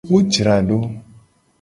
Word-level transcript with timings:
Wo 0.09 0.19
jra 0.33 0.55
do. 0.67 0.79